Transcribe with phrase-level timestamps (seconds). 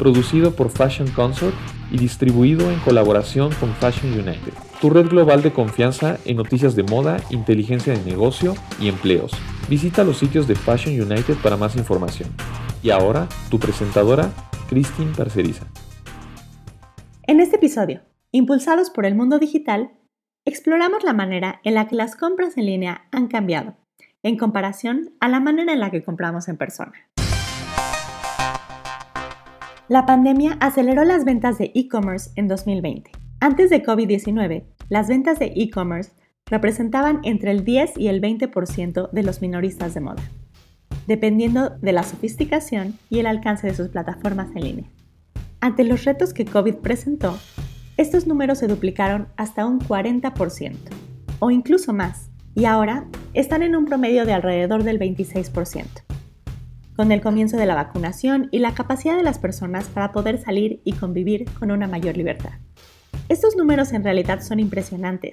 [0.00, 1.54] producido por Fashion Consort
[1.92, 6.84] y distribuido en colaboración con Fashion United, tu red global de confianza en noticias de
[6.84, 9.30] moda, inteligencia de negocio y empleos.
[9.68, 12.30] Visita los sitios de Fashion United para más información.
[12.82, 14.32] Y ahora, tu presentadora,
[14.70, 15.66] Christine Parceriza.
[17.24, 18.00] En este episodio,
[18.32, 19.90] impulsados por el mundo digital,
[20.46, 23.76] exploramos la manera en la que las compras en línea han cambiado,
[24.22, 26.94] en comparación a la manera en la que compramos en persona.
[29.90, 33.10] La pandemia aceleró las ventas de e-commerce en 2020.
[33.40, 36.12] Antes de COVID-19, las ventas de e-commerce
[36.46, 40.22] representaban entre el 10 y el 20% de los minoristas de moda,
[41.08, 44.90] dependiendo de la sofisticación y el alcance de sus plataformas en línea.
[45.60, 47.36] Ante los retos que COVID presentó,
[47.96, 50.76] estos números se duplicaron hasta un 40%,
[51.40, 56.09] o incluso más, y ahora están en un promedio de alrededor del 26%
[57.00, 60.82] con el comienzo de la vacunación y la capacidad de las personas para poder salir
[60.84, 62.50] y convivir con una mayor libertad.
[63.30, 65.32] Estos números en realidad son impresionantes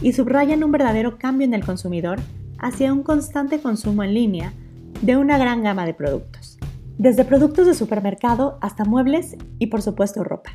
[0.00, 2.20] y subrayan un verdadero cambio en el consumidor
[2.58, 4.54] hacia un constante consumo en línea
[5.02, 6.56] de una gran gama de productos,
[6.96, 10.52] desde productos de supermercado hasta muebles y por supuesto ropa.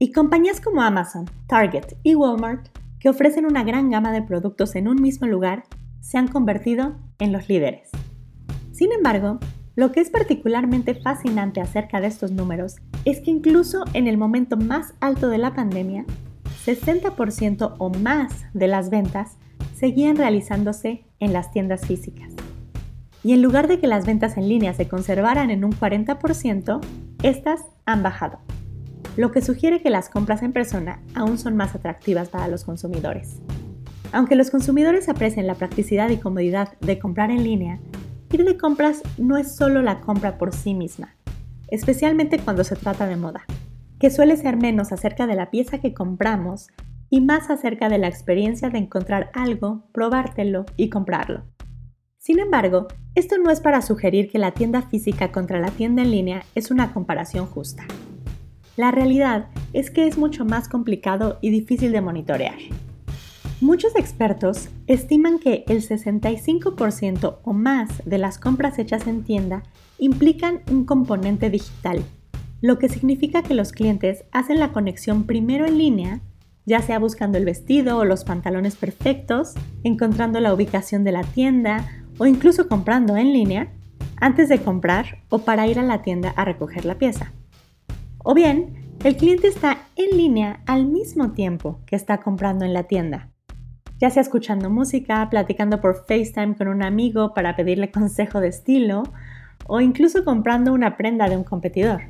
[0.00, 2.66] Y compañías como Amazon, Target y Walmart,
[2.98, 5.62] que ofrecen una gran gama de productos en un mismo lugar,
[6.00, 7.92] se han convertido en los líderes.
[8.82, 9.38] Sin embargo,
[9.76, 14.56] lo que es particularmente fascinante acerca de estos números es que incluso en el momento
[14.56, 16.04] más alto de la pandemia,
[16.66, 19.36] 60% o más de las ventas
[19.72, 22.32] seguían realizándose en las tiendas físicas.
[23.22, 26.80] Y en lugar de que las ventas en línea se conservaran en un 40%,
[27.22, 28.40] estas han bajado,
[29.16, 33.36] lo que sugiere que las compras en persona aún son más atractivas para los consumidores.
[34.10, 37.78] Aunque los consumidores aprecien la practicidad y comodidad de comprar en línea,
[38.32, 41.14] Ir de compras no es solo la compra por sí misma,
[41.68, 43.44] especialmente cuando se trata de moda,
[44.00, 46.68] que suele ser menos acerca de la pieza que compramos
[47.10, 51.44] y más acerca de la experiencia de encontrar algo, probártelo y comprarlo.
[52.16, 56.10] Sin embargo, esto no es para sugerir que la tienda física contra la tienda en
[56.10, 57.84] línea es una comparación justa.
[58.78, 62.56] La realidad es que es mucho más complicado y difícil de monitorear.
[63.62, 69.62] Muchos expertos estiman que el 65% o más de las compras hechas en tienda
[69.98, 72.02] implican un componente digital,
[72.60, 76.22] lo que significa que los clientes hacen la conexión primero en línea,
[76.66, 81.88] ya sea buscando el vestido o los pantalones perfectos, encontrando la ubicación de la tienda
[82.18, 83.68] o incluso comprando en línea,
[84.16, 87.32] antes de comprar o para ir a la tienda a recoger la pieza.
[88.24, 92.88] O bien, el cliente está en línea al mismo tiempo que está comprando en la
[92.88, 93.31] tienda
[94.02, 99.04] ya sea escuchando música, platicando por FaceTime con un amigo para pedirle consejo de estilo
[99.68, 102.02] o incluso comprando una prenda de un competidor.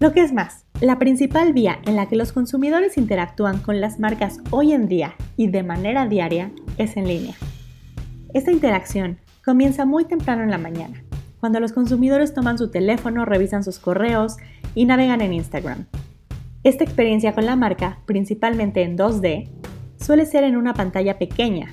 [0.00, 4.00] Lo que es más, la principal vía en la que los consumidores interactúan con las
[4.00, 7.34] marcas hoy en día y de manera diaria es en línea.
[8.32, 11.04] Esta interacción comienza muy temprano en la mañana,
[11.40, 14.38] cuando los consumidores toman su teléfono, revisan sus correos
[14.74, 15.84] y navegan en Instagram.
[16.64, 19.57] Esta experiencia con la marca, principalmente en 2D,
[19.98, 21.72] suele ser en una pantalla pequeña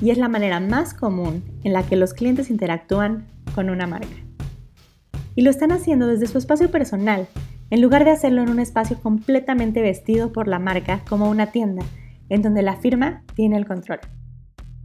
[0.00, 4.16] y es la manera más común en la que los clientes interactúan con una marca.
[5.34, 7.28] Y lo están haciendo desde su espacio personal,
[7.70, 11.84] en lugar de hacerlo en un espacio completamente vestido por la marca como una tienda,
[12.28, 14.00] en donde la firma tiene el control.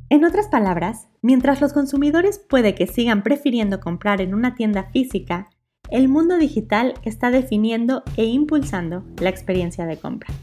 [0.10, 5.50] En otras palabras, mientras los consumidores puede que sigan prefiriendo comprar en una tienda física,
[5.90, 10.34] el mundo digital está definiendo e impulsando la experiencia de compra.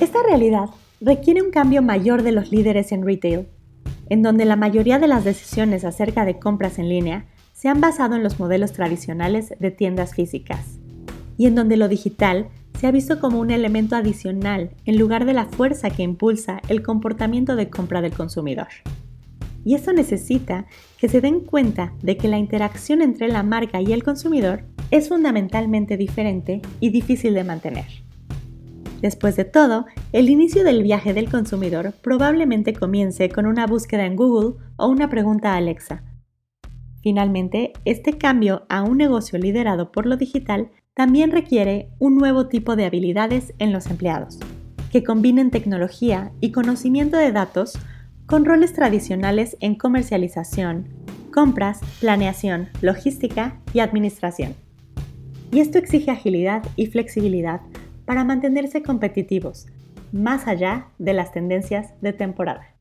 [0.00, 0.70] Esta realidad
[1.04, 3.48] requiere un cambio mayor de los líderes en retail,
[4.08, 8.14] en donde la mayoría de las decisiones acerca de compras en línea se han basado
[8.14, 10.78] en los modelos tradicionales de tiendas físicas,
[11.36, 15.32] y en donde lo digital se ha visto como un elemento adicional en lugar de
[15.32, 18.68] la fuerza que impulsa el comportamiento de compra del consumidor.
[19.64, 20.66] Y esto necesita
[20.98, 25.08] que se den cuenta de que la interacción entre la marca y el consumidor es
[25.08, 27.86] fundamentalmente diferente y difícil de mantener.
[29.02, 34.14] Después de todo, el inicio del viaje del consumidor probablemente comience con una búsqueda en
[34.14, 36.04] Google o una pregunta a Alexa.
[37.02, 42.76] Finalmente, este cambio a un negocio liderado por lo digital también requiere un nuevo tipo
[42.76, 44.38] de habilidades en los empleados,
[44.92, 47.76] que combinen tecnología y conocimiento de datos
[48.26, 50.86] con roles tradicionales en comercialización,
[51.32, 54.54] compras, planeación, logística y administración.
[55.50, 57.62] Y esto exige agilidad y flexibilidad
[58.04, 59.66] para mantenerse competitivos,
[60.12, 62.72] más allá de las tendencias de temporada.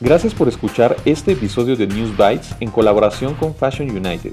[0.00, 4.32] Gracias por escuchar este episodio de News Bites en colaboración con Fashion United,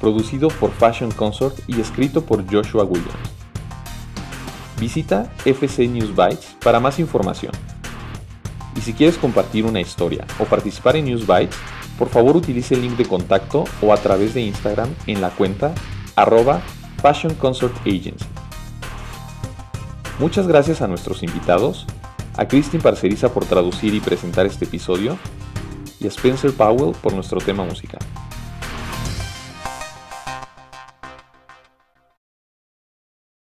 [0.00, 3.14] producido por Fashion Consort y escrito por Joshua Williams.
[4.80, 7.52] Visita FC News Bytes para más información.
[8.74, 11.54] Y si quieres compartir una historia o participar en News Bytes,
[12.00, 15.74] por favor utilice el link de contacto o a través de Instagram en la cuenta
[16.16, 16.62] arroba
[17.02, 18.24] Fashion Consort Agency.
[20.18, 21.86] Muchas gracias a nuestros invitados
[22.38, 25.18] a Christine Parceriza por traducir y presentar este episodio
[26.00, 28.00] y a Spencer Powell por nuestro tema musical.